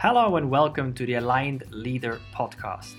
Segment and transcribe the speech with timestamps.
[0.00, 2.94] Hello and welcome to the Aligned Leader podcast.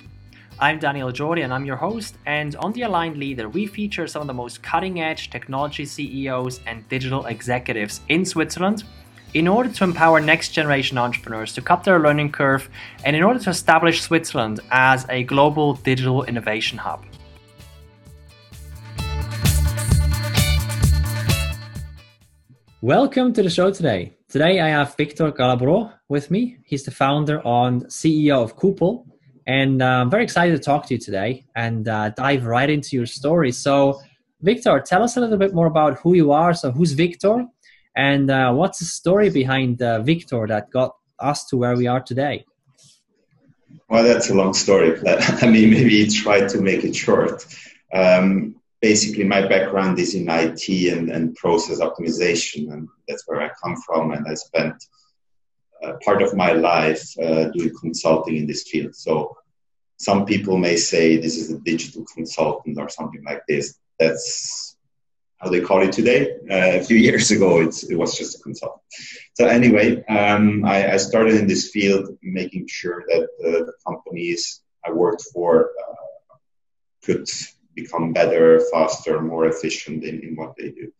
[0.60, 2.16] I'm Daniel Jordi and I'm your host.
[2.28, 6.60] And on the Aligned Leader, we feature some of the most cutting edge technology CEOs
[6.68, 8.84] and digital executives in Switzerland
[9.34, 12.70] in order to empower next generation entrepreneurs to cut their learning curve
[13.04, 17.04] and in order to establish Switzerland as a global digital innovation hub.
[22.80, 24.14] Welcome to the show today.
[24.32, 26.56] Today I have Viktor Calabrò with me.
[26.64, 29.04] He's the founder and CEO of Coople.
[29.46, 32.96] And uh, I'm very excited to talk to you today and uh, dive right into
[32.96, 33.52] your story.
[33.52, 34.00] So,
[34.42, 36.54] Viktor, tell us a little bit more about who you are.
[36.54, 37.46] So, who's Viktor?
[37.94, 42.00] And uh, what's the story behind uh, Viktor that got us to where we are
[42.00, 42.46] today?
[43.90, 44.98] Well, that's a long story.
[45.42, 47.46] I mean, maybe try to make it short.
[47.94, 53.52] Um, basically my background is in IT and, and process optimization, and that's where I
[53.64, 54.12] come from.
[54.12, 54.84] And I spent
[55.84, 58.96] uh, part of my life uh, doing consulting in this field.
[58.96, 59.38] So
[59.98, 63.78] some people may say this is a digital consultant or something like this.
[64.00, 64.78] That's
[65.38, 66.38] how they call it today.
[66.50, 68.82] Uh, a few years ago, it was just a consultant.
[69.34, 74.92] So anyway, um, I, I, started in this field, making sure that the companies I
[74.92, 76.36] worked for uh,
[77.04, 77.28] could
[77.76, 80.92] become better, faster, more efficient in, in what they do.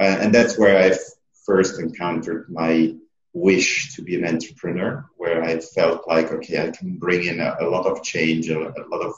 [0.00, 0.96] Uh, and that's where I
[1.44, 2.94] first encountered my
[3.34, 7.56] wish to be an entrepreneur, where I felt like, okay, I can bring in a,
[7.60, 9.14] a lot of change, a, a, lot of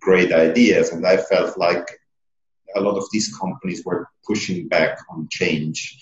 [0.00, 0.92] great ideas.
[0.92, 1.86] And I felt like
[2.74, 5.98] a lot of these companies were pushing back on change.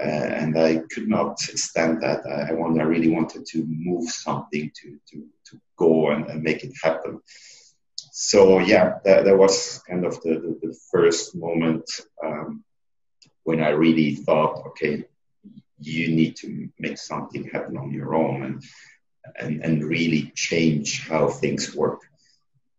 [0.00, 2.26] Uh, and I could not stand that.
[2.26, 6.64] I, I, I really wanted to move something to, to, to go and, and make
[6.64, 7.20] it happen
[8.10, 11.84] so yeah, that, that was kind of the, the, the first moment
[12.24, 12.64] um,
[13.44, 15.04] when I really thought, okay,
[15.80, 18.64] you need to make something happen on your own and
[19.38, 22.00] and, and really change how things work.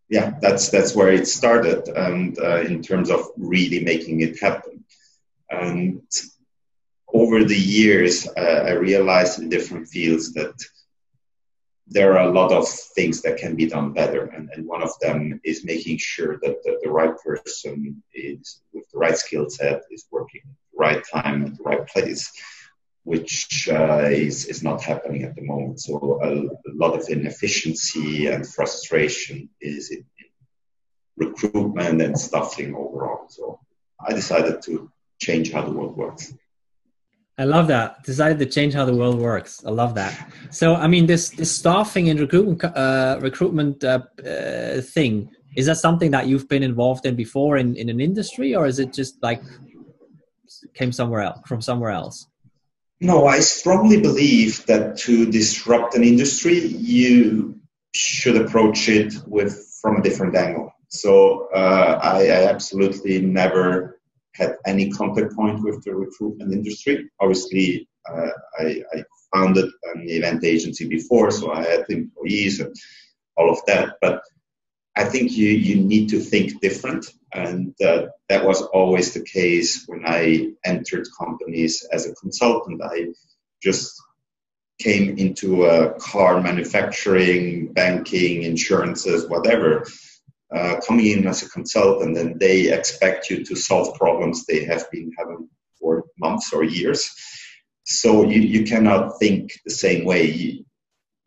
[0.08, 4.84] Yeah, that's that's where it started, and uh, in terms of really making it happen.
[5.48, 6.02] And
[7.12, 10.54] over the years, uh, I realized in different fields that
[11.92, 14.24] there are a lot of things that can be done better.
[14.24, 18.88] And, and one of them is making sure that the, the right person is with
[18.90, 22.30] the right skill set is working at the right time at the right place,
[23.04, 25.80] which uh, is, is not happening at the moment.
[25.80, 26.30] So a,
[26.70, 33.26] a lot of inefficiency and frustration is in, in recruitment and staffing overall.
[33.28, 33.60] So
[34.04, 36.32] I decided to change how the world works.
[37.38, 38.02] I love that.
[38.04, 39.64] Decided to change how the world works.
[39.64, 40.30] I love that.
[40.50, 45.76] So, I mean, this this staffing and recruitment uh, recruitment uh, uh, thing is that
[45.76, 49.22] something that you've been involved in before in, in an industry, or is it just
[49.22, 49.42] like
[50.74, 52.26] came somewhere else from somewhere else?
[53.00, 57.58] No, I strongly believe that to disrupt an industry, you
[57.94, 60.72] should approach it with from a different angle.
[60.88, 63.91] So uh, I, I absolutely never
[64.34, 67.08] had any contact point with the recruitment industry.
[67.20, 72.76] Obviously, uh, I, I, founded an event agency before, so I had employees and
[73.38, 73.94] all of that.
[74.02, 74.22] But
[74.94, 77.06] I think you, you need to think different.
[77.32, 82.82] And uh, that was always the case when I entered companies as a consultant.
[82.84, 83.06] I
[83.62, 83.98] just
[84.78, 89.86] came into a car manufacturing, banking, insurances, whatever
[90.54, 94.90] uh, coming in as a consultant and they expect you to solve problems they have
[94.90, 95.48] been having
[95.78, 97.10] for months or years.
[97.84, 100.26] So you, you cannot think the same way.
[100.26, 100.64] You,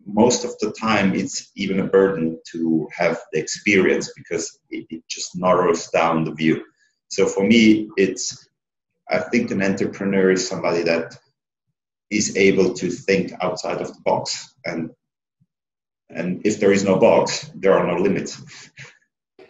[0.06, 5.04] most of the time, it's even a burden to have the experience because it, it
[5.10, 6.64] just narrows down the view.
[7.10, 8.48] So for me, it's
[9.10, 11.16] I think an entrepreneur is somebody that
[12.10, 14.92] is able to think outside of the box and
[16.10, 18.42] and if there is no box there are no limits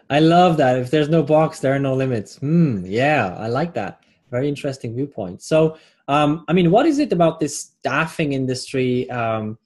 [0.10, 0.78] I love that.
[0.78, 2.38] If there's no box, there are no limits.
[2.38, 2.86] Hmm.
[2.86, 4.04] yeah, I like that.
[4.32, 5.41] Very interesting viewpoint.
[5.41, 5.78] So,
[6.08, 9.58] um, I mean, what is it about this staffing industry um,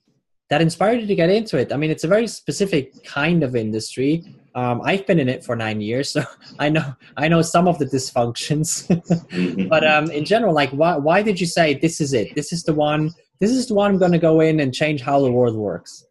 [0.48, 1.72] that inspired you to get into it?
[1.72, 4.24] I mean, it's a very specific kind of industry.
[4.54, 6.24] Um, I've been in it for nine years, so
[6.58, 8.88] I know I know some of the dysfunctions.
[9.68, 12.34] but um, in general, like, why why did you say this is it?
[12.34, 13.12] This is the one.
[13.38, 16.04] This is the one I'm going to go in and change how the world works.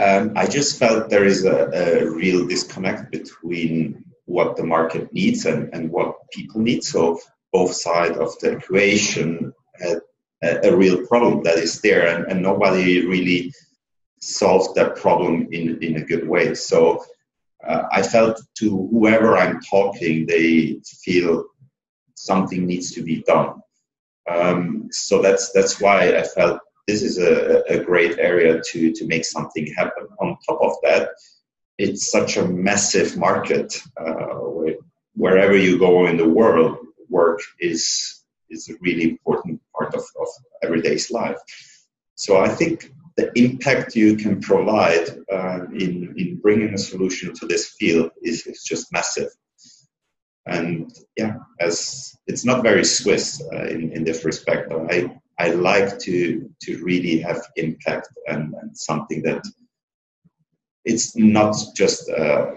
[0.00, 5.44] Um, I just felt there is a, a, real disconnect between what the market needs
[5.44, 6.84] and, and what people need.
[6.84, 7.20] So
[7.52, 9.98] both sides of the equation had
[10.42, 13.52] a, a real problem that is there, and, and, nobody really
[14.20, 16.54] solved that problem in, in a good way.
[16.54, 17.04] So
[17.66, 21.44] uh, I felt to whoever I'm talking, they feel
[22.14, 23.60] something needs to be done.
[24.30, 29.02] Um, so that's that's why I felt this is a, a great area to to
[29.12, 30.04] make something happen.
[30.22, 31.02] On top of that,
[31.84, 33.68] it's such a massive market.
[34.02, 34.76] Uh, where,
[35.24, 36.72] wherever you go in the world,
[37.08, 37.40] work
[37.70, 37.82] is
[38.54, 40.28] is a really important part of, of
[40.64, 41.40] everyday's life.
[42.16, 42.76] So I think
[43.16, 48.46] the impact you can provide uh, in, in bringing a solution to this field is,
[48.46, 49.30] is just massive.
[50.46, 55.98] And yeah, as it's not very Swiss uh, in, in this respect, I, I like
[56.00, 59.42] to, to really have impact and, and something that
[60.84, 62.56] it's not just uh,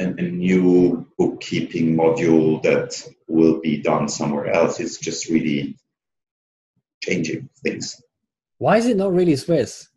[0.00, 2.90] a, a new bookkeeping module that
[3.28, 4.80] will be done somewhere else.
[4.80, 5.76] It's just really
[7.00, 8.02] changing things.
[8.58, 9.88] Why is it not really Swiss?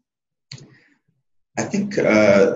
[1.57, 2.53] I think uh,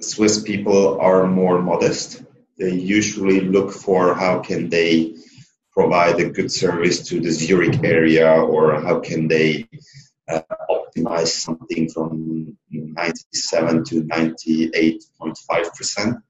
[0.00, 2.22] Swiss people are more modest.
[2.58, 5.16] They usually look for how can they
[5.72, 9.68] provide a good service to the Zurich area or how can they
[10.28, 16.22] uh, optimize something from 97 to 98.5%.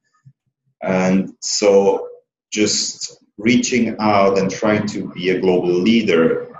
[0.82, 2.08] And so
[2.52, 6.54] just reaching out and trying to be a global leader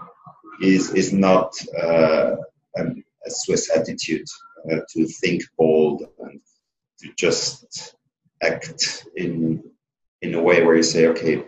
[0.60, 2.34] is, is not uh,
[2.76, 2.94] a
[3.28, 4.26] Swiss attitude
[4.70, 6.40] uh, to think bold and
[7.00, 7.96] to just
[8.42, 9.62] act in
[10.22, 11.44] in a way where you say, okay,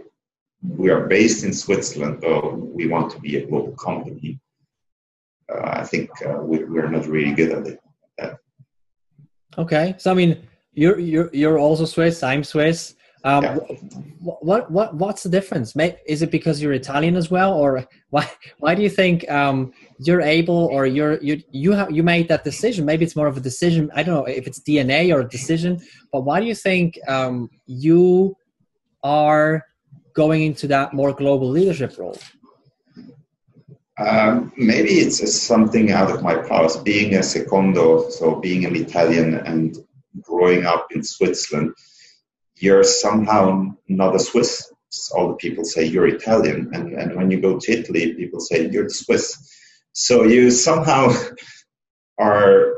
[0.69, 4.41] we are based in Switzerland, but we want to be a global company.
[5.53, 7.81] Uh, I think uh, we, we're not really good at it.
[8.19, 8.39] At
[9.59, 12.23] okay, so I mean, you're you're you're also Swiss.
[12.23, 12.95] I'm Swiss.
[13.25, 13.57] Um, yeah.
[14.21, 15.75] what what what's the difference?
[16.07, 20.23] Is it because you're Italian as well, or why why do you think um, you're
[20.23, 22.87] able, or you're you you have you made that decision?
[22.87, 23.91] Maybe it's more of a decision.
[23.95, 25.81] I don't know if it's DNA or a decision,
[26.11, 28.35] but why do you think um, you
[29.03, 29.63] are
[30.15, 32.19] going into that more global leadership role?
[33.99, 39.35] Um, maybe it's something out of my past, being a secondo, so being an Italian
[39.35, 39.77] and
[40.23, 41.75] growing up in Switzerland
[42.57, 44.73] you're somehow not a Swiss.
[45.15, 48.71] All the people say you're Italian, and, and when you go to Italy, people say
[48.71, 49.53] you're Swiss.
[49.93, 51.13] So you somehow
[52.19, 52.75] are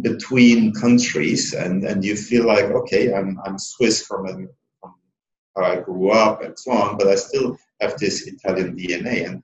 [0.00, 4.32] between countries, and, and you feel like okay, I'm I'm Swiss from, a,
[5.58, 9.26] how I grew up and so on, but I still have this Italian DNA.
[9.28, 9.42] And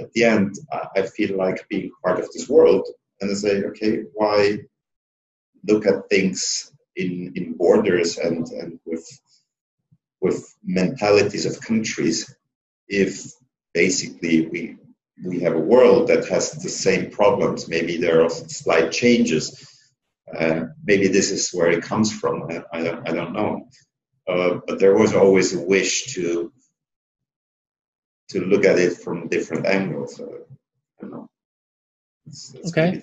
[0.00, 0.56] at the end,
[0.96, 2.86] I feel like being part of this world,
[3.20, 4.58] and I say, okay, why
[5.66, 9.06] look at things in, in borders and, and with,
[10.20, 12.34] with mentalities of countries
[12.88, 13.32] if
[13.72, 14.76] basically we,
[15.24, 17.68] we have a world that has the same problems.
[17.68, 19.70] Maybe there are slight changes.
[20.36, 22.50] Uh, maybe this is where it comes from.
[22.50, 23.68] I, I, I don't know.
[24.26, 26.52] Uh, but there was always a wish to
[28.28, 30.20] to look at it from different angles.
[31.02, 31.28] Know.
[32.66, 33.02] okay.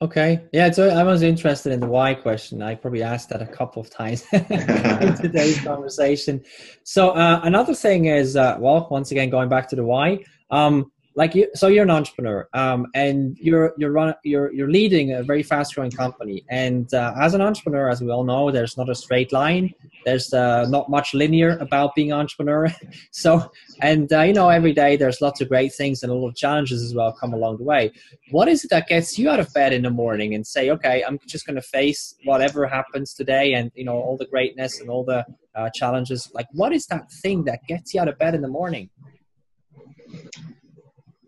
[0.00, 0.42] Okay.
[0.52, 0.70] Yeah.
[0.70, 2.62] So I was interested in the why question.
[2.62, 6.42] I probably asked that a couple of times in today's conversation.
[6.84, 10.24] So uh, another thing is, uh, well, once again, going back to the why.
[10.50, 15.14] Um, like you so you're an entrepreneur um, and you're you're run, you're you're leading
[15.14, 16.44] a very fast growing company.
[16.48, 19.74] And uh, as an entrepreneur as we all know there's not a straight line.
[20.06, 22.68] There's uh, not much linear about being an entrepreneur.
[23.10, 23.50] So
[23.82, 26.36] and uh, you know every day there's lots of great things and a lot of
[26.36, 27.90] challenges as well come along the way.
[28.30, 31.02] What is it that gets you out of bed in the morning and say okay
[31.06, 34.88] i'm just going to face whatever happens today and you know all the greatness and
[34.88, 38.34] all the uh, challenges like what is that thing that gets you out of bed
[38.34, 38.88] in the morning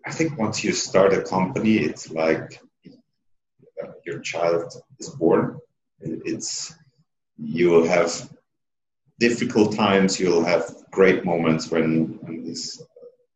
[0.05, 2.59] I think once you start a company, it's like
[4.05, 5.59] your child is born.
[5.99, 6.73] It's
[7.37, 8.29] you'll have
[9.19, 10.19] difficult times.
[10.19, 12.81] You'll have great moments when, when this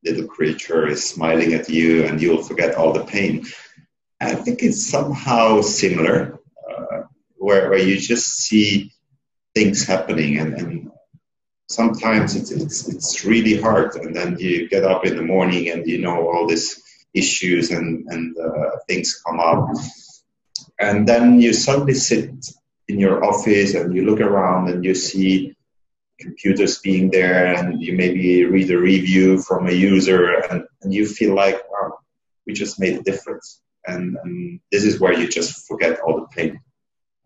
[0.03, 3.45] little creature is smiling at you, and you'll forget all the pain.
[4.21, 7.03] I think it's somehow similar, uh,
[7.37, 8.91] where where you just see
[9.53, 10.91] things happening and, and
[11.67, 15.87] sometimes it's, it's, it's really hard and then you get up in the morning and
[15.87, 16.81] you know all these
[17.13, 19.69] issues and, and uh, things come up.
[20.79, 22.31] And then you suddenly sit
[22.87, 25.55] in your office and you look around and you see
[26.19, 31.05] computers being there and you maybe read a review from a user and, and you
[31.05, 31.97] feel like wow
[32.45, 33.61] we just made a difference.
[33.87, 36.59] And, and this is where you just forget all the pain.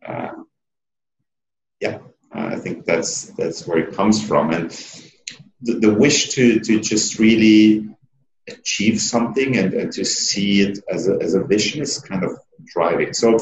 [0.06, 0.32] Uh,
[1.82, 2.00] yeah
[2.34, 4.70] uh, I think that's that's where it comes from, and
[5.62, 7.90] the, the, wish to to just really
[8.48, 12.32] achieve something and, and to see it as a, as a vision is kind of
[12.66, 13.14] driving.
[13.14, 13.38] So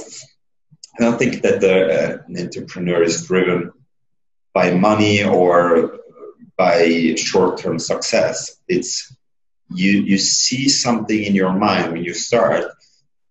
[0.97, 3.71] I don't think that the, uh, an entrepreneur is driven
[4.53, 5.99] by money or
[6.57, 8.59] by short-term success.
[8.67, 9.15] It's
[9.69, 12.65] you you see something in your mind when you start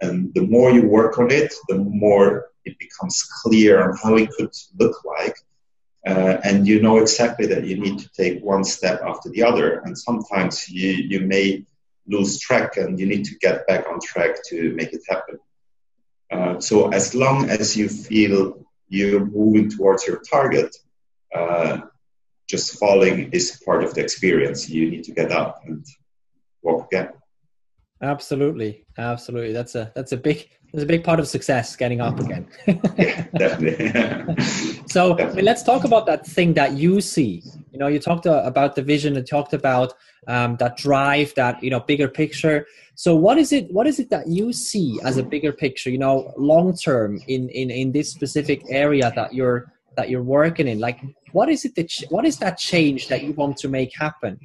[0.01, 4.31] And the more you work on it, the more it becomes clear on how it
[4.31, 5.37] could look like.
[6.07, 9.81] Uh, and you know exactly that you need to take one step after the other.
[9.81, 11.65] And sometimes you, you may
[12.07, 15.39] lose track and you need to get back on track to make it happen.
[16.31, 20.77] Uh, so as long as you feel you're moving towards your target,
[21.35, 21.79] uh,
[22.49, 24.71] just falling is part of the experience.
[24.71, 25.85] You need to get up and
[26.63, 27.11] walk again.
[28.01, 29.53] Absolutely, absolutely.
[29.53, 31.75] That's a that's a big that's a big part of success.
[31.75, 32.47] Getting up again.
[32.99, 34.37] yeah, definitely.
[34.87, 35.43] so definitely.
[35.43, 37.43] Let's talk about that thing that you see.
[37.73, 39.17] You know, you talked uh, about the vision.
[39.17, 39.95] and talked about
[40.27, 42.67] um, that drive, that you know, bigger picture.
[42.95, 43.73] So, what is it?
[43.73, 45.89] What is it that you see as a bigger picture?
[45.89, 50.69] You know, long term in in in this specific area that you're that you're working
[50.69, 50.79] in.
[50.79, 51.01] Like,
[51.33, 54.39] what is it that what is that change that you want to make happen?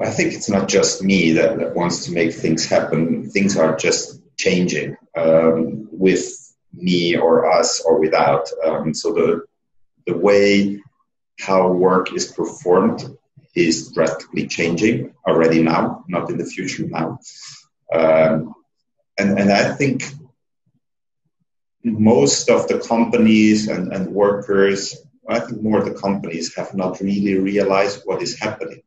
[0.00, 3.30] I think it's not just me that, that wants to make things happen.
[3.30, 8.48] Things are just changing um, with me or us or without.
[8.64, 9.42] Um, so the
[10.06, 10.80] the way
[11.40, 13.16] how work is performed
[13.54, 17.18] is drastically changing already now, not in the future now.
[17.92, 18.54] Um,
[19.18, 20.04] and, and I think
[21.82, 24.96] most of the companies and, and workers,
[25.28, 28.82] I think more of the companies have not really realized what is happening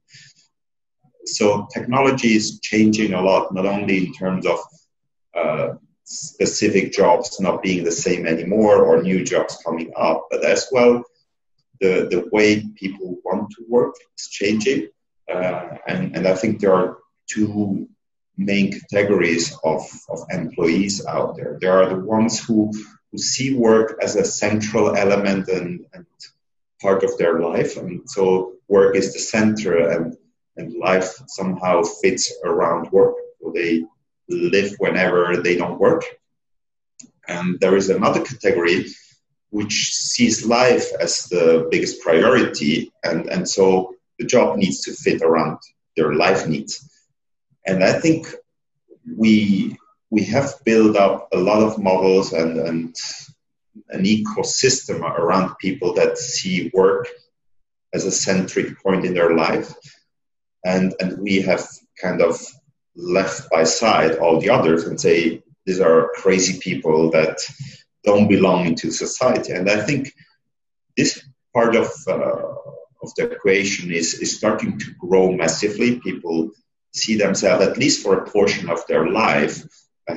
[1.37, 4.59] so technology is changing a lot, not only in terms of
[5.35, 10.67] uh, specific jobs not being the same anymore or new jobs coming up, but as
[10.71, 11.03] well
[11.79, 14.89] the, the way people want to work is changing.
[15.31, 17.87] Uh, and, and I think there are two
[18.37, 21.57] main categories of, of employees out there.
[21.61, 22.71] There are the ones who,
[23.11, 26.05] who see work as a central element and, and
[26.81, 27.77] part of their life.
[27.77, 30.17] And so work is the center and
[30.59, 33.15] and life somehow fits around work.
[33.41, 33.85] So they
[34.27, 36.03] live whenever they don't work.
[37.27, 38.87] And there is another category
[39.51, 45.21] which sees life as the biggest priority, and, and so the job needs to fit
[45.23, 45.57] around
[45.95, 46.87] their life needs.
[47.65, 48.27] And I think
[49.17, 49.75] we
[50.11, 52.95] we have built up a lot of models and, and
[53.89, 57.07] an ecosystem around people that see work
[57.93, 59.71] as a centric point in their life
[60.65, 61.67] and and we have
[62.01, 62.39] kind of
[62.95, 67.37] left by side all the others and say these are crazy people that
[68.03, 69.53] don't belong into society.
[69.53, 70.13] And i think
[70.97, 71.23] this
[71.53, 72.55] part of uh,
[73.03, 75.99] of the equation is is starting to grow massively.
[75.99, 76.51] People
[76.93, 79.63] see themselves at least for a portion of their life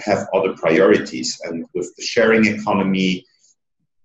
[0.01, 1.39] have other priorities.
[1.45, 3.27] And with the sharing economy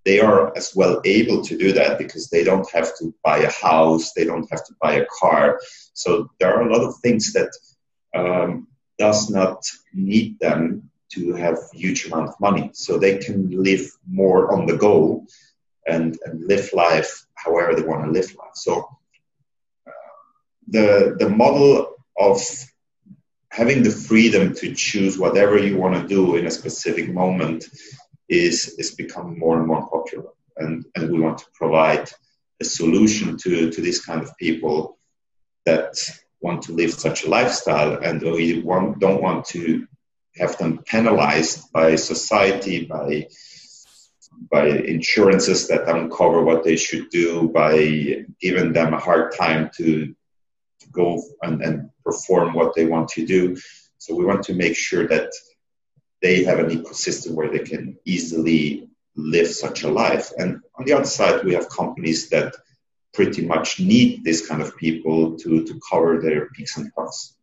[0.08, 3.52] they are as well able to do that because they don't have to buy a
[3.52, 5.60] house, they don't have to buy a car.
[5.92, 7.52] So there are a lot of things that
[8.14, 9.58] um, does not
[9.92, 12.70] need them to have huge amount of money.
[12.72, 15.26] So they can live more on the go
[15.86, 18.56] and, and live life however they want to live life.
[18.66, 18.72] So
[19.86, 20.08] uh,
[20.68, 22.38] the the model of
[23.50, 27.68] having the freedom to choose whatever you want to do in a specific moment
[28.28, 32.10] is is becoming more and more popular, and and we want to provide
[32.60, 34.98] a solution to to this kind of people
[35.64, 35.94] that
[36.40, 39.86] want to live such a lifestyle, and we want, don't want to
[40.36, 43.26] have them penalized by society by
[44.50, 49.68] by insurances that don't cover what they should do, by giving them a hard time
[49.76, 50.14] to,
[50.80, 53.56] to go and, and perform what they want to do.
[53.98, 55.32] So we want to make sure that
[56.22, 60.32] they have an ecosystem where they can easily live such a life.
[60.38, 62.54] And on the other side, we have companies that
[63.12, 67.34] pretty much need this kind of people to, to cover their peaks and troughs.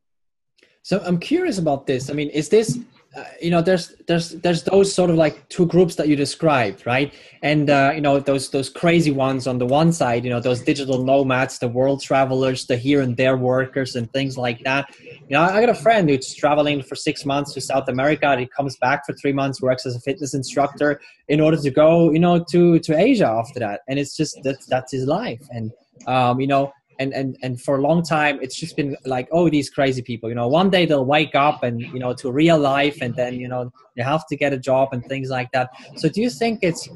[0.83, 2.09] So I'm curious about this.
[2.09, 2.79] I mean, is this
[3.15, 6.85] uh, you know there's there's there's those sort of like two groups that you described
[6.85, 7.13] right?
[7.41, 10.61] And uh, you know those those crazy ones on the one side you know those
[10.61, 14.89] digital nomads the world travelers the here and there workers and things like that.
[14.99, 18.39] You know i got a friend who's traveling for six months to south america and
[18.39, 22.11] he comes back for three months works as a fitness instructor in order to go
[22.11, 23.81] you know to to asia after that.
[23.87, 25.41] And it's just that that's his life.
[25.51, 25.71] And
[26.07, 29.49] um, you know and and and for a long time it's just been like oh
[29.49, 32.57] these crazy people you know one day they'll wake up and you know to real
[32.57, 35.69] life and then you know they have to get a job and things like that.
[35.95, 36.89] So do you think it's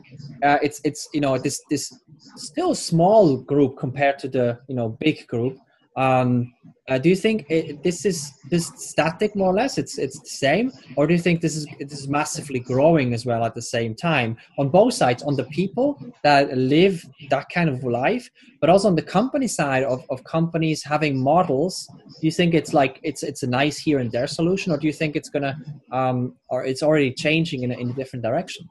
[0.43, 1.93] uh, it's it's you know this this
[2.35, 5.57] still small group compared to the you know big group
[5.95, 6.53] Um,
[6.89, 9.77] uh, do you think it, this is this static more or less?
[9.77, 13.25] It's it's the same, or do you think this is this is massively growing as
[13.25, 17.69] well at the same time on both sides, on the people that live that kind
[17.69, 18.29] of life,
[18.59, 21.87] but also on the company side of, of companies having models?
[22.19, 24.87] Do you think it's like it's it's a nice here and there solution, or do
[24.87, 25.55] you think it's gonna
[25.91, 28.67] um, or it's already changing in a, in a different direction?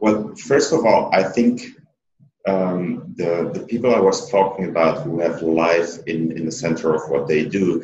[0.00, 1.62] Well, first of all, I think
[2.50, 6.94] um, the, the people I was talking about who have life in, in the center
[6.94, 7.82] of what they do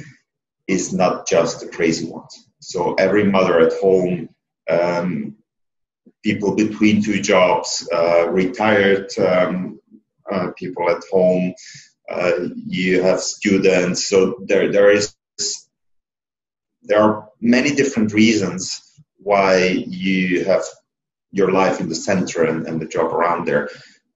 [0.66, 2.49] is not just the crazy ones.
[2.61, 4.28] So every mother at home,
[4.68, 5.37] um,
[6.23, 9.80] people between two jobs, uh, retired um,
[10.30, 11.54] uh, people at home,
[12.11, 12.32] uh,
[12.78, 14.08] you have students.
[14.08, 14.18] So
[14.49, 15.14] there, there is
[16.88, 18.62] there are many different reasons
[19.18, 19.56] why
[19.88, 20.62] you have
[21.32, 23.68] your life in the center and, and the job around there.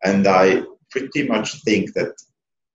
[0.03, 2.15] And I pretty much think that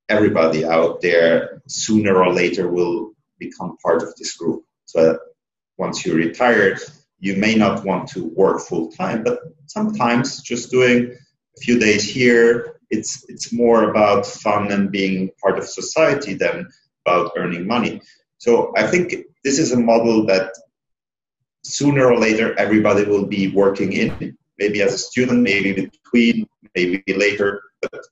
[0.09, 4.63] everybody out there sooner or later will become part of this group.
[4.85, 5.19] So
[5.77, 6.79] once you're retired,
[7.19, 11.17] you may not want to work full time, but sometimes just doing
[11.57, 16.69] a few days here, it's it's more about fun and being part of society than
[17.05, 18.01] about earning money.
[18.37, 20.53] So I think this is a model that
[21.63, 27.03] sooner or later everybody will be working in, maybe as a student, maybe between maybe
[27.07, 28.05] later, but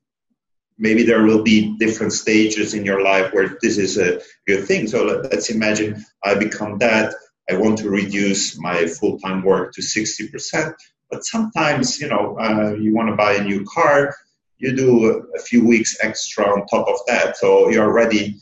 [0.78, 4.88] maybe there will be different stages in your life where this is a good thing.
[4.88, 7.14] So let's imagine I become that.
[7.50, 10.74] I want to reduce my full-time work to 60%,
[11.12, 14.16] but sometimes, you know, uh, you want to buy a new car,
[14.58, 17.36] you do a few weeks extra on top of that.
[17.38, 18.38] So you're already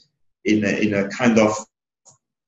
[0.45, 1.53] in a, in a kind of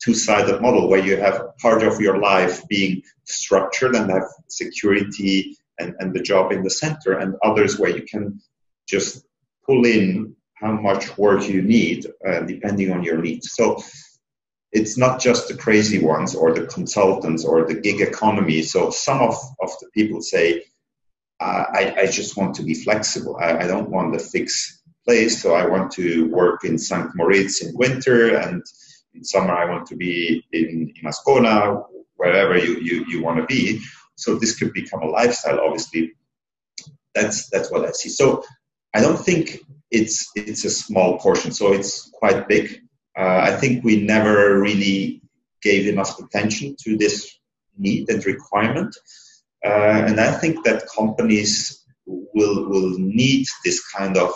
[0.04, 5.96] two-sided model where you have part of your life being structured and have security and,
[6.00, 8.40] and the job in the center, and others where you can
[8.88, 9.26] just
[9.66, 13.52] pull in how much work you need uh, depending on your needs.
[13.54, 13.82] So
[14.72, 18.62] it's not just the crazy ones or the consultants or the gig economy.
[18.62, 20.64] So some of, of the people say,
[21.40, 23.38] I, I just want to be flexible.
[23.38, 25.42] I, I don't want a fixed place.
[25.42, 27.10] So I want to work in St.
[27.16, 28.64] Moritz in winter and
[29.14, 31.84] in summer I want to be in, in Ascona,
[32.16, 33.82] wherever you, you, you want to be.
[34.16, 35.60] So this could become a lifestyle.
[35.60, 36.14] Obviously,
[37.14, 38.10] that's that's what I see.
[38.10, 38.44] So
[38.94, 39.60] I don't think
[39.92, 41.52] it's it's a small portion.
[41.52, 42.82] So it's quite big.
[43.18, 45.22] Uh, I think we never really
[45.62, 47.36] gave enough attention to this
[47.78, 48.96] need and requirement,
[49.66, 54.32] uh, and I think that companies will will need this kind of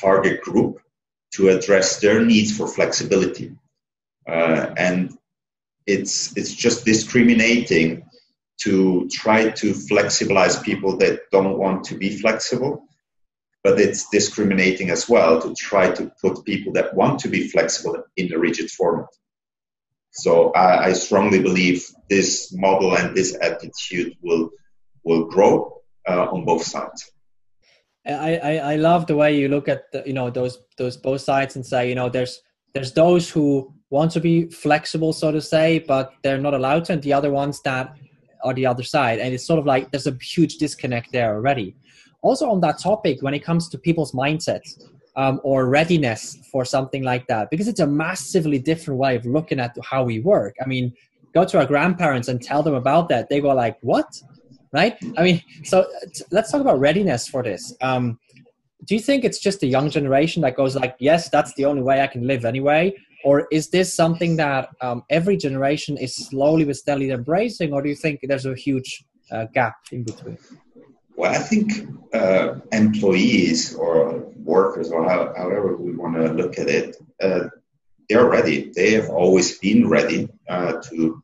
[0.00, 0.80] target group
[1.34, 3.52] to address their needs for flexibility.
[4.30, 5.18] Uh, and
[5.86, 8.04] it's it's just discriminating
[8.62, 12.84] to try to flexibilize people that don't want to be flexible,
[13.64, 18.02] but it's discriminating as well to try to put people that want to be flexible
[18.16, 19.08] in a rigid format.
[20.12, 24.50] So I, I strongly believe this model and this attitude will
[25.02, 27.10] will grow uh, on both sides.
[28.06, 31.20] I, I, I love the way you look at the, you know those those both
[31.20, 32.42] sides and say you know there's
[32.74, 36.92] there's those who want to be flexible so to say but they're not allowed to.
[36.92, 37.96] And the other ones that
[38.42, 39.18] are the other side.
[39.18, 41.76] And it's sort of like there's a huge disconnect there already.
[42.22, 44.82] Also on that topic when it comes to people's mindsets
[45.16, 49.58] um, or readiness for something like that because it's a massively different way of looking
[49.60, 50.54] at how we work.
[50.62, 50.94] I mean
[51.34, 53.28] go to our grandparents and tell them about that.
[53.28, 54.06] They go like what?
[54.72, 54.96] Right?
[55.16, 57.74] I mean so t- let's talk about readiness for this.
[57.80, 58.18] Um,
[58.86, 61.82] do you think it's just the young generation that goes like yes that's the only
[61.82, 66.64] way i can live anyway or is this something that um, every generation is slowly
[66.64, 70.38] but steadily embracing or do you think there's a huge uh, gap in between?
[71.16, 76.68] Well i think uh, employees or workers or how, however we want to look at
[76.68, 77.48] it uh,
[78.10, 78.72] they're ready.
[78.74, 81.22] They have always been ready uh, to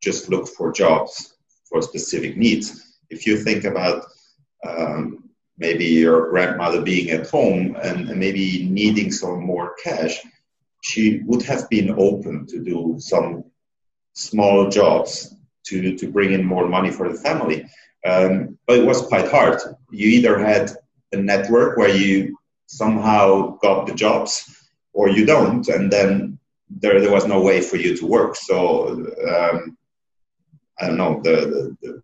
[0.00, 1.34] just look for jobs
[1.68, 2.98] for specific needs.
[3.10, 4.04] If you think about
[4.64, 10.20] um, maybe your grandmother being at home and, and maybe needing some more cash
[10.84, 13.44] she would have been open to do some
[14.12, 17.66] small jobs to, to bring in more money for the family.
[18.04, 19.58] Um, but it was quite hard.
[19.90, 20.72] You either had
[21.12, 24.32] a network where you somehow got the jobs
[24.92, 28.36] or you don't, and then there, there was no way for you to work.
[28.36, 28.88] So,
[29.26, 29.78] um,
[30.78, 32.02] I don't know, the, the, the,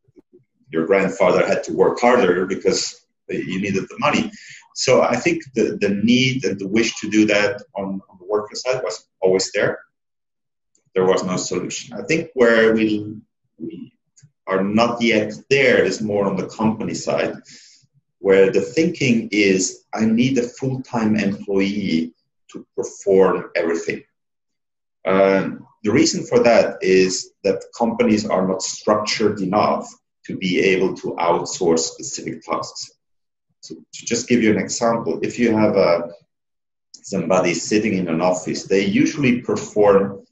[0.70, 4.32] your grandfather had to work harder because you needed the money.
[4.74, 8.54] So I think the, the need and the wish to do that on, on worker
[8.54, 9.80] side was always there.
[10.94, 11.96] There was no solution.
[12.00, 13.16] I think where we,
[13.58, 13.92] we
[14.46, 17.34] are not yet there is more on the company side,
[18.18, 22.14] where the thinking is I need a full time employee
[22.52, 24.02] to perform everything.
[25.06, 29.88] Um, the reason for that is that companies are not structured enough
[30.26, 32.90] to be able to outsource specific tasks.
[33.60, 36.10] So to just give you an example, if you have a,
[37.02, 40.24] somebody sitting in an office, they usually perform,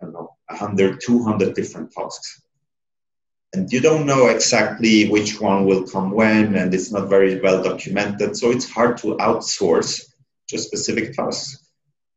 [0.00, 2.42] I don't know, 100, 200 different tasks.
[3.52, 7.62] And you don't know exactly which one will come when, and it's not very well
[7.62, 8.36] documented.
[8.36, 10.02] So it's hard to outsource
[10.48, 11.70] just specific tasks.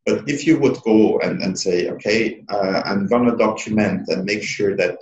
[0.05, 4.25] But if you would go and, and say, okay, uh, I'm going to document and
[4.25, 4.97] make sure that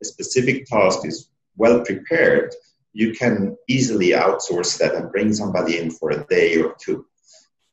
[0.00, 2.54] a specific task is well prepared,
[2.92, 7.06] you can easily outsource that and bring somebody in for a day or two.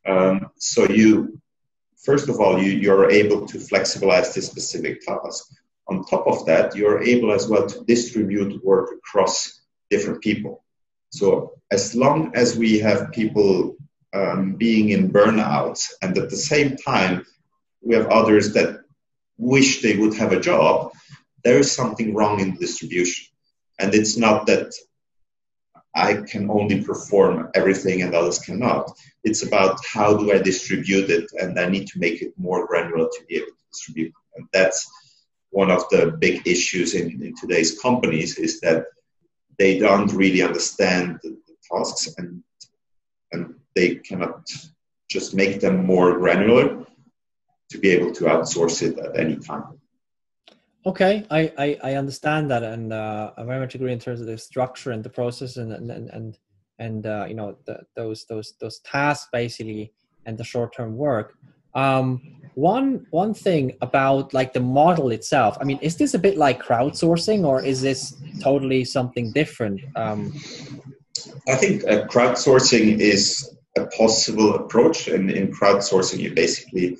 [0.06, 1.40] Um, so you,
[2.04, 5.52] first of all, you, you're able to flexibilize this specific task.
[5.88, 10.64] On top of that, you're able as well to distribute work across different people.
[11.10, 13.76] So as long as we have people
[14.14, 17.26] um, being in burnout, and at the same time,
[17.82, 18.82] we have others that
[19.38, 20.92] wish they would have a job,
[21.44, 23.28] there is something wrong in the distribution.
[23.80, 24.74] And it's not that
[26.00, 28.90] I can only perform everything and others cannot.
[29.26, 33.08] It's about how do I distribute it, and I need to make it more granular
[33.12, 34.14] to be able to distribute.
[34.36, 34.80] And that's
[35.50, 38.86] one of the big issues in, in today's companies is that
[39.58, 42.44] they don't really understand the, the tasks and
[43.32, 44.50] and they cannot
[45.10, 46.86] just make them more granular
[47.72, 49.80] to be able to outsource it at any time.
[50.89, 54.25] Okay, I, I, I understand that, and uh, I very much agree in terms of
[54.25, 56.38] the structure and the process, and and and
[56.80, 59.93] and uh, you know the, those those those tasks basically,
[60.25, 61.36] and the short term work.
[61.75, 65.60] Um, one one thing about like the model itself.
[65.62, 69.82] I mean, is this a bit like crowdsourcing, or is this totally something different?
[69.95, 70.34] Um,
[71.47, 73.47] I think uh, crowdsourcing is
[73.78, 75.08] a possible approach.
[75.08, 76.97] And in crowdsourcing, you basically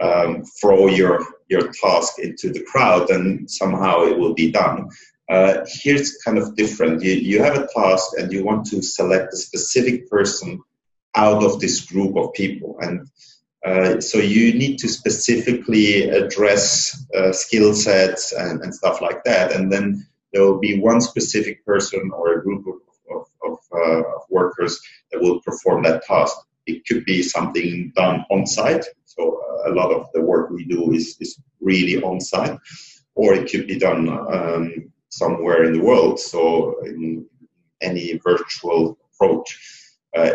[0.00, 4.88] um, throw your your task into the crowd, and somehow it will be done.
[5.30, 7.02] Uh, here's kind of different.
[7.02, 10.60] You, you have a task, and you want to select a specific person
[11.14, 13.08] out of this group of people, and
[13.64, 19.52] uh, so you need to specifically address uh, skill sets and, and stuff like that,
[19.52, 22.80] and then there will be one specific person or a group of
[23.74, 24.80] uh, workers
[25.10, 26.36] that will perform that task.
[26.66, 28.84] It could be something done on site.
[29.04, 32.58] So uh, a lot of the work we do is, is really on site,
[33.14, 36.18] or it could be done um, somewhere in the world.
[36.18, 37.26] So in
[37.80, 39.58] any virtual approach.
[40.16, 40.32] Uh,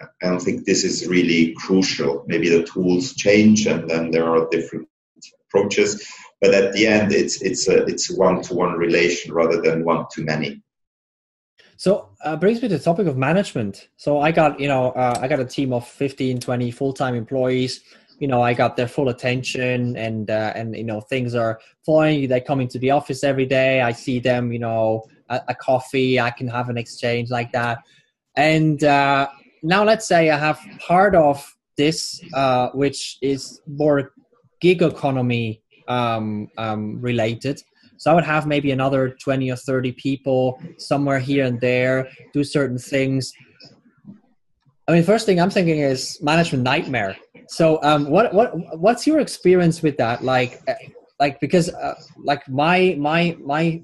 [0.00, 2.24] I don't think this is really crucial.
[2.26, 4.88] Maybe the tools change and then there are different
[5.46, 6.04] approaches,
[6.40, 10.62] but at the end, it's it's a it's one-to-one relation rather than one-to-many.
[11.82, 13.88] So uh, brings me to the topic of management.
[13.96, 17.80] So I got, you know, uh, I got a team of 15, 20 full-time employees.
[18.20, 22.28] You know, I got their full attention and, uh, and, you know, things are flowing.
[22.28, 23.80] They come into the office every day.
[23.80, 27.78] I see them, you know, a, a coffee, I can have an exchange like that.
[28.36, 29.26] And uh,
[29.64, 31.44] now let's say I have part of
[31.76, 34.12] this, uh, which is more
[34.60, 37.60] gig economy um, um, related
[37.96, 42.42] so I would have maybe another 20 or 30 people somewhere here and there do
[42.42, 43.32] certain things.
[44.88, 47.16] I mean, first thing I'm thinking is management nightmare.
[47.48, 50.24] So, um, what what what's your experience with that?
[50.24, 50.74] Like, uh,
[51.20, 53.82] like because uh, like my my my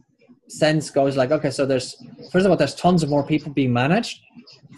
[0.49, 1.97] sense goes like, okay, so there's
[2.33, 4.21] first of all, there's tons of more people being managed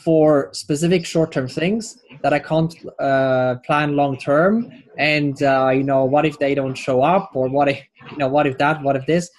[0.05, 6.27] for specific short-term things that I can't uh, plan long-term, and uh, you know, what
[6.27, 9.07] if they don't show up, or what if you know, what if that, what if
[9.07, 9.31] this?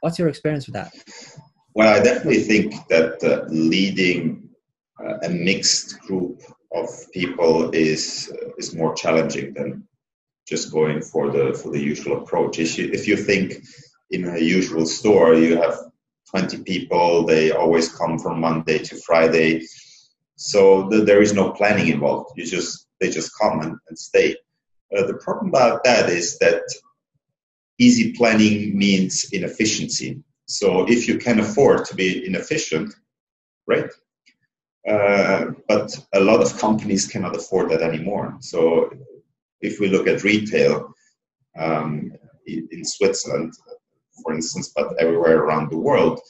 [0.00, 0.92] What's your experience with that?
[1.74, 4.48] Well, I definitely think that uh, leading
[4.98, 6.40] uh, a mixed group
[6.72, 9.86] of people is uh, is more challenging than
[10.48, 12.58] just going for the for the usual approach.
[12.58, 13.62] If you, if you think
[14.10, 15.76] in a usual store, you have
[16.30, 19.66] 20 people, they always come from Monday to Friday.
[20.36, 22.30] So the, there is no planning involved.
[22.36, 24.36] You just they just come and, and stay.
[24.96, 26.62] Uh, the problem about that is that
[27.78, 30.22] easy planning means inefficiency.
[30.46, 32.94] So if you can afford to be inefficient,
[33.66, 33.90] right?
[34.88, 38.36] Uh, but a lot of companies cannot afford that anymore.
[38.40, 38.90] So
[39.60, 40.94] if we look at retail
[41.58, 42.12] um,
[42.46, 43.54] in Switzerland,
[44.22, 46.20] for instance, but everywhere around the world,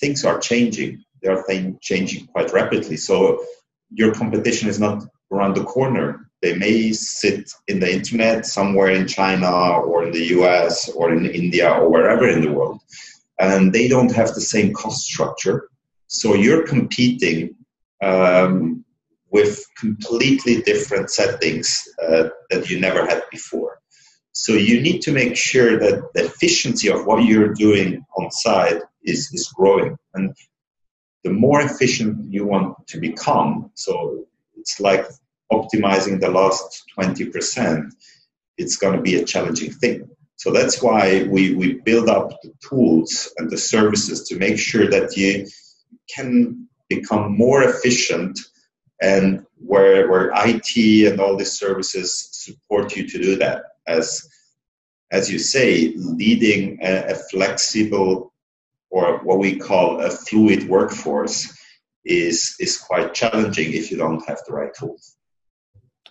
[0.00, 1.02] things are changing.
[1.22, 1.44] They are
[1.80, 2.96] changing quite rapidly.
[2.96, 3.44] So
[3.90, 6.30] your competition is not around the corner.
[6.42, 11.24] They may sit in the internet somewhere in China or in the US or in
[11.26, 12.80] India or wherever in the world.
[13.38, 15.68] And they don't have the same cost structure.
[16.08, 17.54] So you're competing
[18.02, 18.84] um,
[19.30, 23.78] with completely different settings uh, that you never had before.
[24.32, 28.82] So you need to make sure that the efficiency of what you're doing on site
[29.04, 29.96] is, is growing.
[30.14, 30.34] And
[31.22, 34.26] the more efficient you want to become, so
[34.56, 35.06] it's like
[35.50, 37.90] optimizing the last 20%,
[38.58, 40.08] it's going to be a challenging thing.
[40.36, 44.88] So that's why we, we build up the tools and the services to make sure
[44.88, 45.46] that you
[46.12, 48.38] can become more efficient
[49.00, 50.76] and where, where IT
[51.10, 53.62] and all these services support you to do that.
[53.86, 54.28] As,
[55.10, 58.32] as you say, leading a, a flexible
[58.90, 61.56] or what we call a fluid workforce
[62.04, 65.16] is, is quite challenging if you don't have the right tools.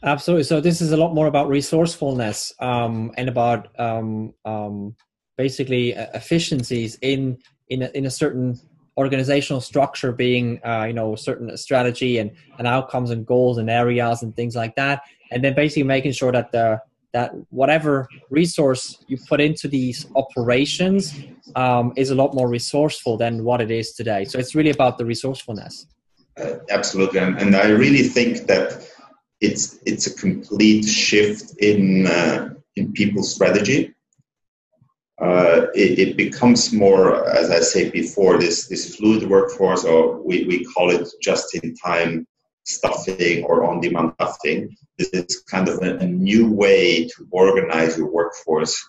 [0.04, 0.44] Absolutely.
[0.44, 4.96] So this is a lot more about resourcefulness um, and about um, um,
[5.38, 7.38] basically uh, efficiencies in
[7.70, 8.60] in a, in a certain
[8.98, 14.24] organizational structure, being uh, you know certain strategy and and outcomes and goals and areas
[14.24, 16.82] and things like that, and then basically making sure that the
[17.14, 21.14] that whatever resource you put into these operations
[21.56, 24.24] um, is a lot more resourceful than what it is today.
[24.26, 25.88] So it's really about the resourcefulness.
[26.38, 28.88] Uh, absolutely, and, and I really think that
[29.41, 33.93] it's it's a complete shift in uh, in people's strategy.
[35.19, 40.45] Uh, it, it, becomes more, as I said before, this this fluid workforce, or we,
[40.45, 42.25] we call it just in time
[42.63, 44.75] stuffing or on demand stuffing.
[44.97, 48.84] This is kind of a, a new way to organize your workforce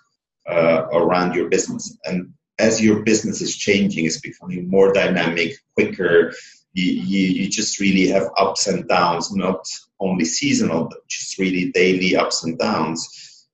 [0.49, 1.99] uh, around your business.
[2.05, 6.33] And as your business is changing, it's becoming more dynamic, quicker.
[6.75, 9.69] You, you, just really have ups and downs, not
[10.01, 13.47] only seasonal, but just really daily ups and downs,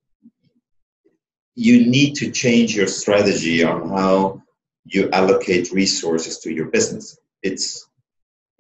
[1.57, 4.41] you need to change your strategy on how
[4.85, 7.19] you allocate resources to your business.
[7.43, 7.89] It's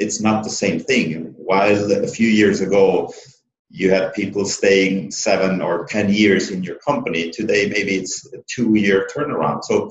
[0.00, 1.34] it's not the same thing.
[1.36, 3.12] While a few years ago
[3.70, 8.38] you had people staying seven or ten years in your company, today maybe it's a
[8.48, 9.62] two-year turnaround.
[9.64, 9.90] So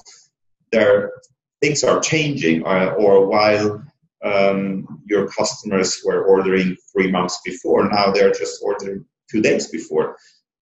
[0.72, 1.14] there
[1.62, 2.64] things are changing.
[2.64, 3.84] Or, uh, or while
[4.24, 7.88] um, your customers were ordering three months before.
[7.90, 10.18] Now they're just ordering two days before.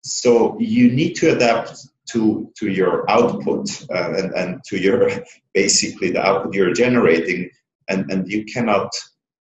[0.03, 1.79] So you need to adapt
[2.11, 5.11] to to your output uh, and, and to your
[5.55, 7.51] basically the output you're generating,
[7.89, 8.91] and, and you cannot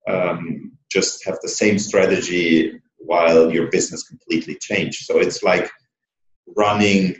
[0.08, 5.04] um, just have the same strategy while your business completely changed.
[5.04, 5.70] So it's like
[6.56, 7.16] running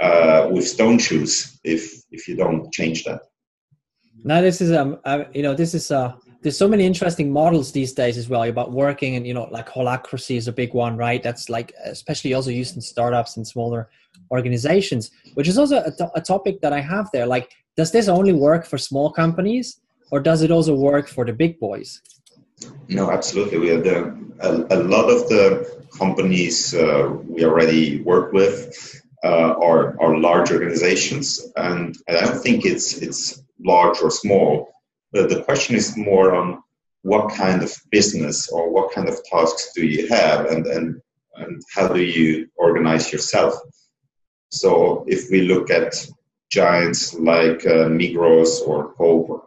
[0.00, 3.22] uh, with stone shoes if if you don't change that.
[4.24, 7.72] Now this is um, uh, you know, this is uh, there's so many interesting models
[7.72, 10.96] these days as well about working and you know like holacracy is a big one,
[10.96, 11.22] right?
[11.22, 13.88] That's like especially also used in startups and smaller
[14.30, 17.26] organizations, which is also a, to- a topic that I have there.
[17.26, 21.32] Like, does this only work for small companies, or does it also work for the
[21.32, 22.00] big boys?
[22.88, 23.58] No, absolutely.
[23.58, 23.98] We have the,
[24.40, 30.50] a, a lot of the companies uh, we already work with uh, are, are large
[30.50, 34.72] organizations, and I don't think it's it's large or small.
[35.12, 36.62] But the question is more on
[37.02, 41.00] what kind of business or what kind of tasks do you have and, and,
[41.36, 43.54] and how do you organize yourself.
[44.50, 45.94] So if we look at
[46.50, 49.42] giants like uh, Migros or Coop,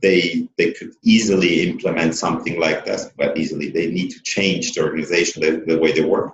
[0.00, 3.12] they they could easily implement something like that.
[3.16, 6.32] But easily, they need to change the organization, the, the way they work.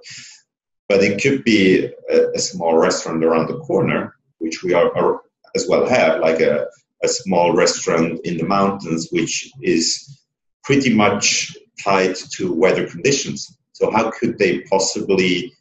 [0.88, 5.20] But it could be a, a, small restaurant around the corner, which we are, are
[5.54, 6.66] as well have, like a,
[7.02, 10.20] a small restaurant in the mountains, which is
[10.64, 13.56] pretty much tied to weather conditions.
[13.72, 15.52] So, how could they possibly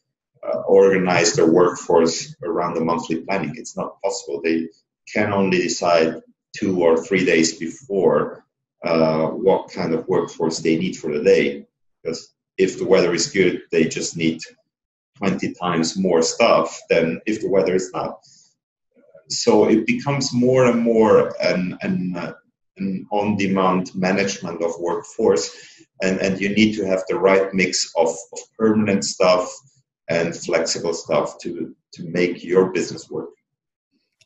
[0.43, 3.53] uh, organize their workforce around the monthly planning?
[3.55, 4.41] It's not possible.
[4.41, 4.69] They
[5.13, 6.21] can only decide
[6.55, 8.45] two or three days before
[8.83, 11.65] uh, what kind of workforce they need for the day.
[12.01, 14.41] Because if the weather is good, they just need
[15.17, 18.25] 20 times more stuff than if the weather is not
[19.29, 22.33] so it becomes more and more an, an, uh,
[22.77, 28.07] an on-demand management of workforce and, and you need to have the right mix of,
[28.07, 29.51] of permanent stuff
[30.09, 33.29] and flexible stuff to, to make your business work.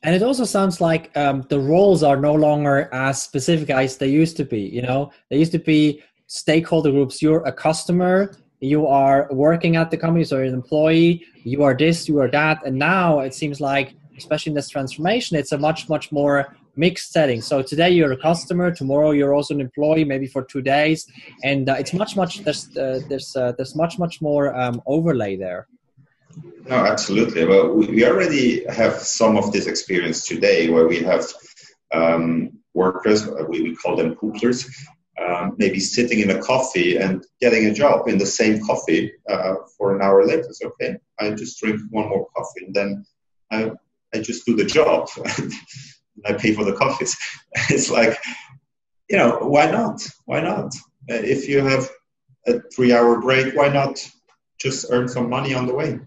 [0.04, 4.08] And it also sounds like um, the roles are no longer as specific as they
[4.08, 5.12] used to be you know?
[5.30, 7.22] They used to be stakeholder groups.
[7.22, 11.74] You're a customer you are working at the company so you're an employee you are
[11.74, 15.58] this you are that and now it seems like especially in this transformation, it's a
[15.58, 16.36] much, much more
[16.76, 17.40] mixed setting.
[17.50, 20.98] So today you're a customer, tomorrow you're also an employee, maybe for two days,
[21.50, 25.36] and uh, it's much, much there's uh, there's uh, there's much, much more um, overlay
[25.36, 25.62] there.
[26.70, 27.44] No, absolutely.
[27.44, 31.24] Well, we already have some of this experience today, where we have
[31.92, 32.26] um,
[32.74, 34.60] workers, uh, we, we call them Cooplers,
[35.22, 39.54] um, maybe sitting in a coffee and getting a job in the same coffee uh,
[39.76, 40.48] for an hour later.
[40.64, 43.04] Okay, I just drink one more coffee and then
[43.50, 43.70] I,
[44.14, 45.08] I just do the job
[46.26, 47.16] I pay for the coffees.
[47.70, 48.18] it's like,
[49.08, 50.06] you know, why not?
[50.26, 50.74] Why not?
[51.10, 51.88] Uh, if you have
[52.46, 53.98] a three hour break, why not
[54.58, 55.98] just earn some money on the way?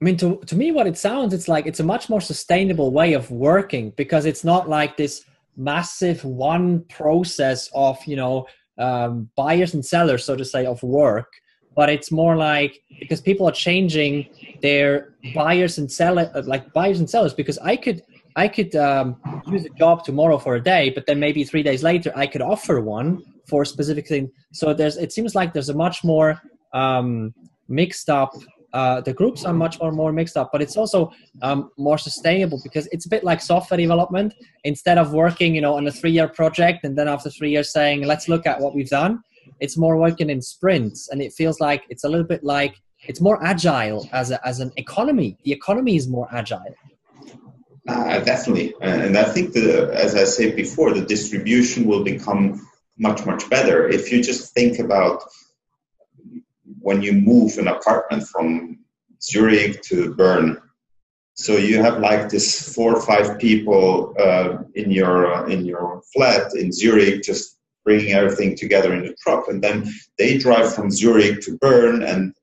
[0.00, 2.90] I mean, to, to me, what it sounds, it's like it's a much more sustainable
[2.90, 5.24] way of working because it's not like this
[5.56, 8.46] massive one process of, you know,
[8.78, 11.32] um, buyers and sellers, so to say, of work.
[11.76, 14.26] But it's more like because people are changing
[14.62, 18.02] their buyers and sellers, like buyers and sellers, because I could
[18.34, 21.82] I could um, use a job tomorrow for a day, but then maybe three days
[21.82, 24.30] later I could offer one for a specific thing.
[24.52, 26.40] So there's it seems like there's a much more
[26.72, 27.34] um,
[27.68, 28.32] mixed up
[28.76, 31.10] uh, the groups are much more more mixed up, but it's also
[31.40, 34.34] um, more sustainable because it's a bit like software development.
[34.64, 38.02] Instead of working, you know, on a three-year project and then after three years saying,
[38.02, 39.22] "Let's look at what we've done,"
[39.60, 43.20] it's more working in sprints, and it feels like it's a little bit like it's
[43.20, 45.38] more agile as a, as an economy.
[45.44, 46.74] The economy is more agile.
[47.88, 52.66] Uh, definitely, and I think the, as I said before, the distribution will become
[52.98, 55.22] much much better if you just think about
[56.80, 58.78] when you move an apartment from
[59.22, 60.60] Zurich to Bern.
[61.34, 66.02] So you have like this four or five people uh, in your uh, in your
[66.12, 67.55] flat in Zurich, just
[67.86, 69.76] bringing everything together in the truck, and then
[70.18, 72.34] they drive from Zurich to Bern and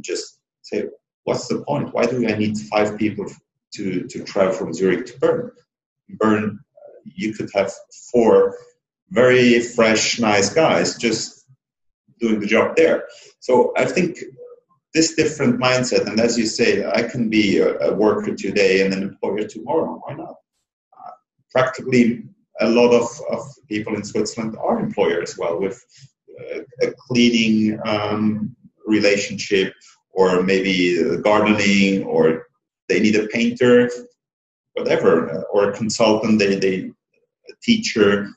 [0.00, 0.84] just say,
[1.24, 1.92] "What's the point?
[1.92, 3.26] Why do I need five people
[3.74, 5.50] to to travel from Zurich to Bern?
[6.20, 6.60] Bern,
[7.04, 7.70] you could have
[8.10, 8.56] four
[9.10, 11.46] very fresh, nice guys just
[12.20, 13.04] doing the job there.
[13.40, 14.18] So I think
[14.94, 18.94] this different mindset, and as you say, I can be a, a worker today and
[18.94, 20.00] an employer tomorrow.
[20.04, 20.36] Why not?
[20.96, 21.10] Uh,
[21.50, 22.24] practically,
[22.60, 25.82] a lot of, of people in Switzerland are employers well, with
[26.40, 28.54] uh, a cleaning um,
[28.86, 29.72] relationship,
[30.12, 32.46] or maybe gardening, or
[32.88, 33.90] they need a painter,
[34.74, 36.38] whatever, or a consultant.
[36.38, 36.90] They they
[37.48, 38.30] a teacher.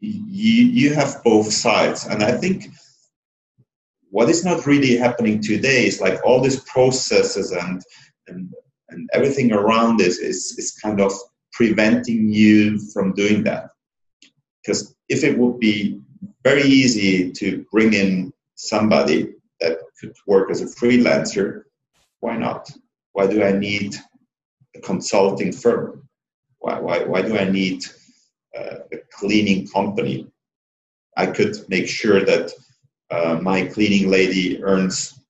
[0.00, 2.66] You, you have both sides, and I think
[4.10, 7.82] what is not really happening today is like all these processes and
[8.28, 8.52] and,
[8.90, 11.12] and everything around this is, is kind of
[11.58, 13.70] preventing you from doing that.
[14.62, 16.00] Because if it would be
[16.44, 21.64] very easy to bring in somebody that could work as a freelancer
[22.20, 22.70] why not?
[23.12, 23.94] Why do i need
[24.76, 26.08] a consulting firm?
[26.58, 27.84] Why, why, why do i need
[28.58, 30.26] uh, a cleaning company?
[31.16, 32.52] I could make sure that
[33.10, 35.20] uh, my cleaning lady earns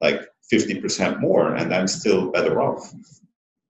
[0.00, 0.20] like
[0.52, 2.92] 50% more and I'm still better off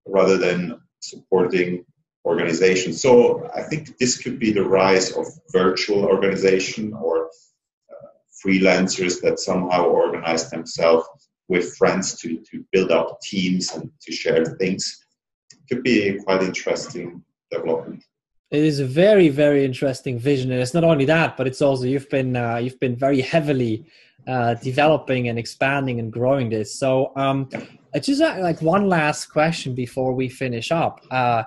[0.06, 1.84] rather than supporting
[2.24, 3.00] organizations.
[3.00, 8.06] So I think this could be the rise of virtual organization or uh,
[8.44, 11.06] freelancers that somehow organize themselves
[11.48, 15.04] with friends to, to build up teams and to share things.
[15.52, 18.04] It could be quite interesting development
[18.52, 21.84] it is a very very interesting vision and it's not only that but it's also
[21.84, 23.84] you've been uh, you've been very heavily
[24.28, 27.48] uh, developing and expanding and growing this so um
[27.94, 31.42] I just uh, like one last question before we finish up uh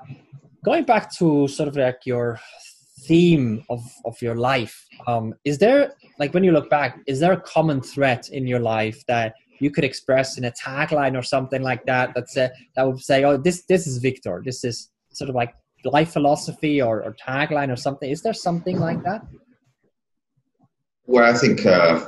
[0.65, 2.39] going back to sort of like your
[3.07, 4.75] theme of of your life
[5.05, 8.59] um is there like when you look back is there a common threat in your
[8.59, 12.83] life that you could express in a tagline or something like that that's uh, that
[12.87, 15.53] would say oh this this is Viktor this is sort of like
[15.85, 18.09] life philosophy or, or tagline or something?
[18.09, 19.21] Is there something like that?
[21.05, 22.05] Well, I think uh,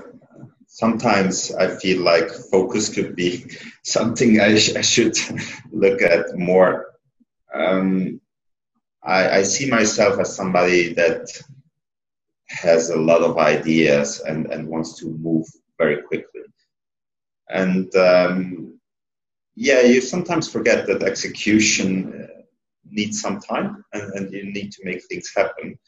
[0.67, 3.46] sometimes I feel like focus could be
[3.84, 5.15] something I, sh- I should
[5.72, 6.88] look at more.
[7.54, 8.20] Um,
[9.08, 11.30] I, I see myself as somebody that
[12.50, 16.41] has a lot of ideas and, and wants to move very quickly.
[17.50, 18.80] And um,
[19.56, 22.28] yeah, you sometimes forget that execution
[22.89, 25.80] needs some time and, and you need to make things happen.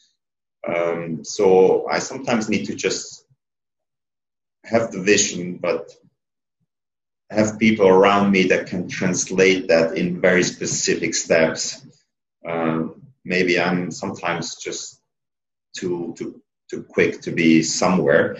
[0.67, 3.25] Um, so I sometimes need to just
[4.63, 5.89] have the vision, but
[7.29, 11.85] have people around me that can translate that in very specific steps.
[12.47, 12.98] Um,
[13.29, 15.01] maybe I'm sometimes just
[15.77, 18.37] too too too quick to be somewhere,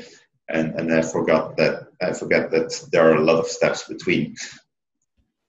[0.50, 4.36] and and I forgot that I forget that there are a lot of steps between.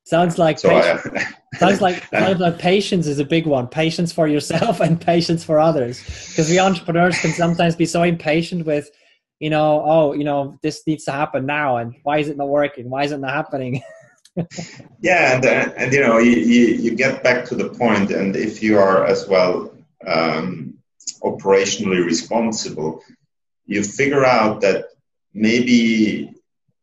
[0.05, 3.66] Sounds like so patience, I, sounds like sounds like patience is a big one.
[3.66, 8.66] Patience for yourself and patience for others, because we entrepreneurs can sometimes be so impatient
[8.66, 8.91] with,
[9.41, 12.49] you know, oh, you know, this needs to happen now, and why is it not
[12.49, 12.91] working?
[12.91, 13.82] Why is it not happening?
[15.01, 18.37] yeah, and, uh, and you know, you, you, you get back to the point, and
[18.37, 19.72] if you are as well
[20.07, 20.74] um,
[21.22, 23.03] operationally responsible,
[23.66, 24.87] you figure out that
[25.35, 26.33] maybe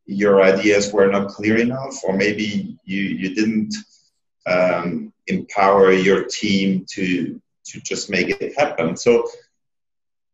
[0.06, 3.76] your ideas were not clear enough, or maybe you, you didn't
[4.46, 8.96] um, empower your team to to just make it happen.
[8.96, 9.28] So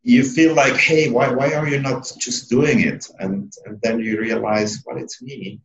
[0.03, 3.07] you feel like, hey, why why are you not just doing it?
[3.19, 5.59] And and then you realize, well, it's me.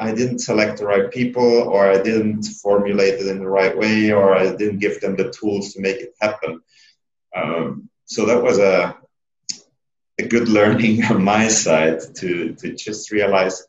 [0.00, 4.12] I didn't select the right people, or I didn't formulate it in the right way,
[4.12, 6.62] or I didn't give them the tools to make it happen.
[7.36, 8.96] Um, so that was a
[10.18, 13.66] a good learning on my side to to just realize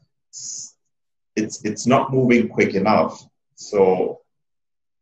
[1.35, 3.23] it's it's not moving quick enough.
[3.55, 4.21] So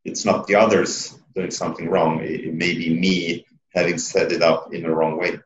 [0.03, 2.21] it's not the others doing something wrong.
[2.21, 5.39] It, it may be me having set it up in the wrong way.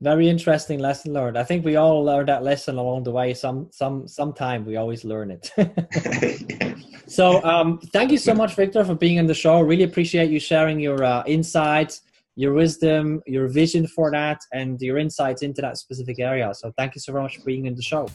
[0.00, 1.36] Very interesting lesson learned.
[1.36, 3.34] I think we all learned that lesson along the way.
[3.34, 5.50] Some some sometime we always learn it.
[7.08, 9.62] So um, thank you so much, Viktor, for being on the show.
[9.62, 12.02] Really appreciate you sharing your uh, insights,
[12.36, 16.52] your wisdom, your vision for that, and your insights into that specific area.
[16.52, 18.08] So thank you so much for being in the show.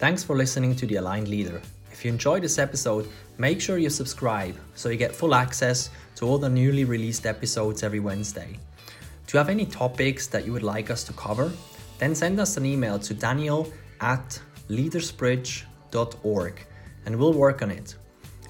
[0.00, 1.62] Thanks for listening to The Aligned Leader.
[1.92, 6.26] If you enjoyed this episode, make sure you subscribe so you get full access to
[6.26, 8.58] all the newly released episodes every Wednesday.
[9.26, 11.52] Do you have any topics that you would like us to cover?
[11.98, 16.66] Then send us an email to daniel at leadersbridge.org
[17.06, 17.94] and we'll work on it.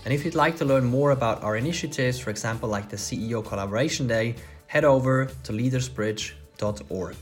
[0.07, 3.45] And if you'd like to learn more about our initiatives, for example, like the CEO
[3.45, 7.17] Collaboration Day, head over to leadersbridge.org.